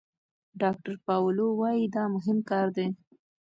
[0.61, 2.87] ډاکتر پاولو وايي دا مهم کار دی.